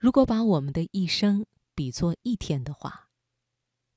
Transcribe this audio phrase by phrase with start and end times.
[0.00, 1.44] 如果把我们的一生
[1.74, 3.10] 比作一天的话，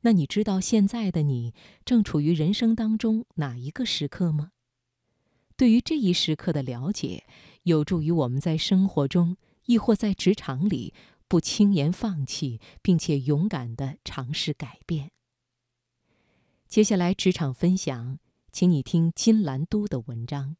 [0.02, 1.54] 那你知道现在的你
[1.86, 4.52] 正处于人生当中哪一个时刻吗？
[5.56, 7.26] 对于这一时刻的了解，
[7.64, 10.94] 有助于我们在生活中，亦或在职场里，
[11.30, 15.12] 不轻言放弃，并且勇敢地尝试改变。
[16.68, 18.20] 接下来职场分享，
[18.52, 20.58] 请你听金兰都的文章。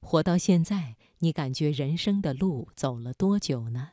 [0.00, 3.90] 活到现在，你感觉人生的路走了多久呢？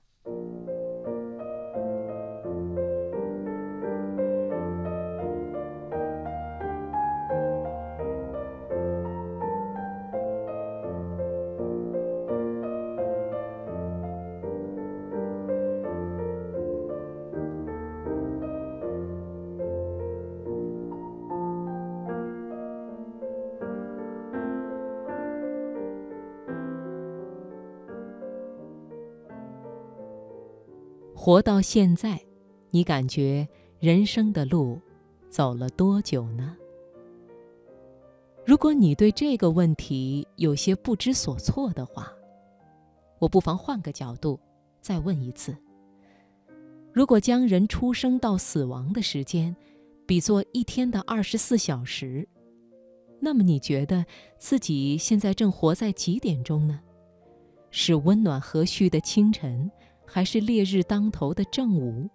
[31.25, 32.21] 活到现在，
[32.69, 34.79] 你感觉人生的路
[35.27, 36.55] 走了多久呢？
[38.45, 42.13] 如果你对这个问题有些不知所措的话，
[43.17, 44.39] 我不妨换个角度
[44.81, 45.57] 再问一次：
[46.93, 49.55] 如果将人出生到死亡的时间
[50.05, 52.29] 比作一天的二十四小时，
[53.19, 54.05] 那么你觉得
[54.37, 56.79] 自己现在正活在几点钟呢？
[57.71, 59.71] 是温暖和煦的清晨？
[60.15, 62.09] 还是烈日当头的正午，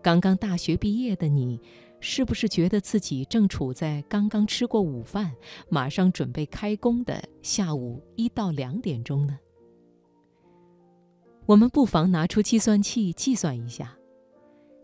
[0.00, 1.60] 刚刚大学毕业的你，
[1.98, 5.34] 是不是觉得自己正处在刚刚吃过午饭，
[5.68, 9.40] 马上准备开工的下午一到两点钟呢？
[11.46, 13.98] 我们不妨拿出计算器计算一下：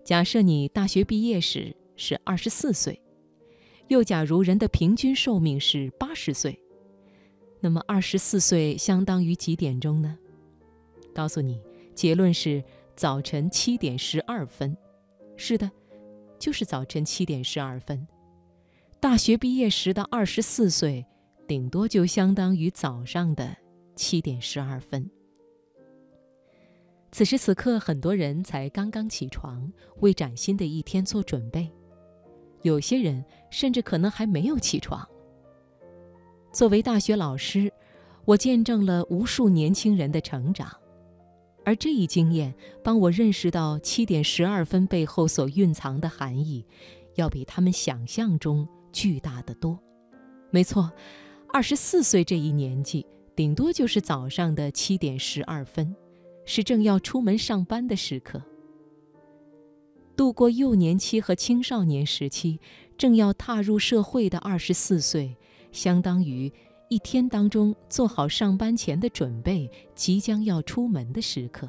[0.05, 3.01] 假设你大学毕业时是二十四岁，
[3.87, 6.59] 又假如人的平均寿命是八十岁，
[7.61, 10.19] 那么二十四岁相当于几点钟呢？
[11.15, 11.61] 告诉你。
[11.95, 12.63] 结论是
[12.97, 14.77] 早晨七点十二分，
[15.37, 15.71] 是的，
[16.39, 18.07] 就是早晨七点十二分。
[19.01, 21.05] 大学毕业时的二十四岁，
[21.47, 23.57] 顶多就相当于早上的
[23.97, 25.11] 七点十二分。
[27.11, 29.71] 此时此刻，很多人才刚刚起床，
[30.01, 31.69] 为崭新的一天做准备；
[32.63, 35.07] 有些人甚至可能还没有起床。
[36.53, 37.71] 作为大学老师，
[38.25, 40.71] 我见证了无数年轻人的成长。
[41.65, 46.65] 而这一经验帮我认识到七点十二分背后所蕴藏的含义，
[47.15, 49.79] 要比他们想象中巨大的多。
[50.51, 50.93] 没错，
[51.53, 53.07] 二十四岁这一年纪，
[53.37, 55.95] 顶多就是早上的七点十二分，
[56.45, 58.43] 是正要出门上班的时刻。
[60.17, 62.61] 度过幼年期和青少年时期，
[62.99, 65.37] 正要踏入社会的二十四岁，
[65.71, 66.53] 相当于。
[66.93, 71.67] 一天当中做好上班前的准备，即将要出门的时刻。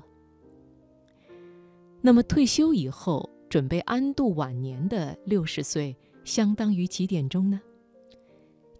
[2.02, 5.96] 那么退休以后准备安度晚年的六十岁，
[6.26, 7.62] 相当于几点钟呢？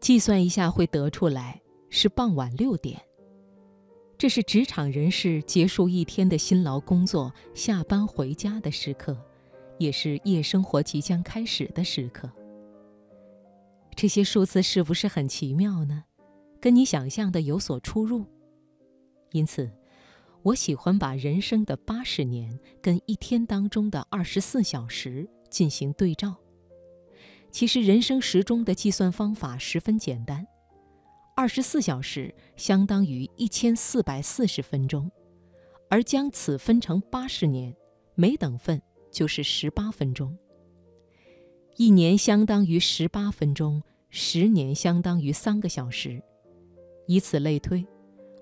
[0.02, 3.00] 计算一下会得出来是傍晚六点。
[4.18, 9.18] 这是职场人士结束一天的辛劳工作，下班回家的时刻，
[9.78, 12.30] 也是夜生活即将开始的时刻。
[13.96, 16.04] 这些数字是不是很奇妙呢？
[16.64, 18.26] 跟你想象的有所出入，
[19.34, 19.70] 因此，
[20.44, 26.34] 我喜欢把人生的八十年跟一天当中的二十四小时进行对照。
[27.52, 30.48] 其实，人生时钟的计算方法十分简单：
[31.36, 35.12] 二十四小时相当于一千四百四十分钟，
[35.90, 37.76] 而将此分成八十年，
[38.16, 38.82] 每等份
[39.12, 40.34] 就是十八分钟。
[41.76, 46.24] 一年相当于十八分钟，十年相当于三个小时。
[47.06, 47.86] 以此类推，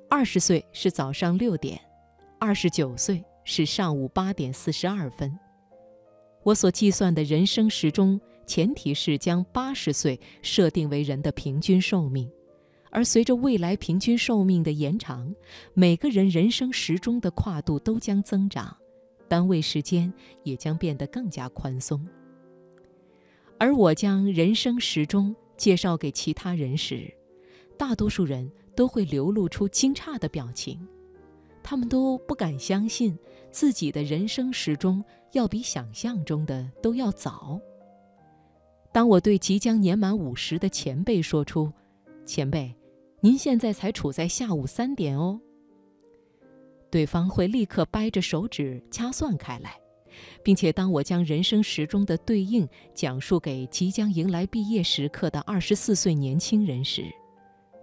[0.10, 1.80] 二十岁是早上六点，
[2.40, 5.38] 二十九岁是上午八点四十二分。
[6.44, 12.30] 我所计算的人生时钟，前提是将八十岁设定为人的平均寿命，
[12.90, 15.34] 而随着未来平均寿命的延长，
[15.74, 18.76] 每个人人生时钟的跨度都将增长，
[19.28, 20.12] 单位时间
[20.44, 22.06] 也将变得更加宽松。
[23.60, 27.14] 而我将人生时钟介绍给其他人时，
[27.82, 30.88] 大多数人都会流露出惊诧的表情，
[31.64, 33.18] 他们都不敢相信
[33.50, 37.60] 自己的人生时钟要比想象中的都要早。
[38.94, 41.74] 当我对即将年满五十的前辈说出
[42.24, 42.72] ：“前辈，
[43.20, 45.42] 您现在才处在下午三点哦。”
[46.92, 49.76] 对方会立刻掰着手指掐算开来，
[50.44, 57.06] 并且当我将人生时钟的对应讲述给即将迎来毕业时刻的二十四岁年轻人时，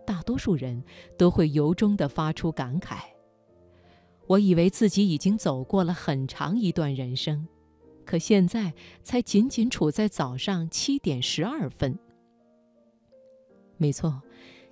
[0.08, 0.82] 大多数人
[1.18, 2.96] 都会由衷地发出感慨
[4.26, 7.46] ：“我以为自己已经走过了很长一段人生，
[8.06, 8.72] 可现在
[9.02, 11.98] 才仅仅处在早上七点十二分。
[13.76, 14.22] 没错，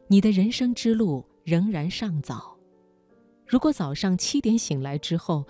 [0.07, 2.57] 你的人生之路仍然尚早。
[3.47, 5.47] 如果早上七点醒来之后，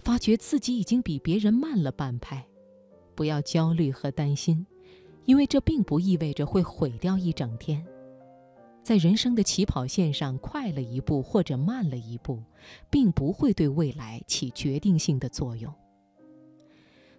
[0.00, 2.46] 发觉自己已经比别人慢了半拍，
[3.14, 4.66] 不要焦虑和担心，
[5.24, 7.82] 因为这并不意味着会毁掉一整天。
[8.82, 12.42] 在人生的起跑线上快了一步或者慢了一步，
[12.88, 15.72] 并不会对未来起决定性的作用。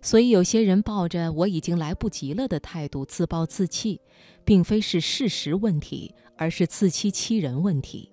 [0.02, 4.02] 所以，有些人抱着“我已经来不及了”的态度自暴自弃，
[4.44, 8.12] 并非是事实问题，而是自欺欺人问题。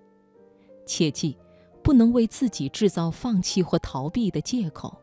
[0.84, 1.38] 切记，
[1.82, 4.94] 不能为自己制造放弃或逃避的借口。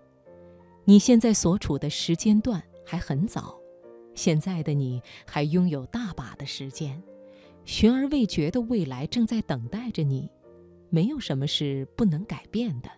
[0.83, 3.55] 你现在所处的时间段还很早，
[4.13, 7.01] 现在的你还拥有大把的时间。
[7.65, 10.29] 悬而未决的未来正在等待着你，
[10.89, 12.89] 没有什么是不能改变的。